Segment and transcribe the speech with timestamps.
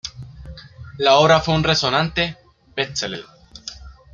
[0.97, 2.35] La obra fue un resonante
[2.75, 3.23] best-seller.